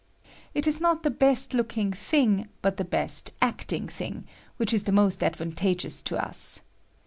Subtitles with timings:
[0.55, 4.25] It is BOt the best looking thing, but the beat acting thing,
[4.57, 6.61] which is the most advantageous to us.